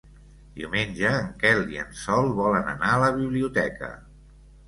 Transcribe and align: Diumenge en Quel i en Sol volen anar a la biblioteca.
Diumenge 0.59 1.09
en 1.17 1.27
Quel 1.43 1.59
i 1.75 1.81
en 1.83 1.91
Sol 2.05 2.31
volen 2.39 2.73
anar 2.73 2.89
a 2.95 3.03
la 3.05 3.13
biblioteca. 3.19 3.93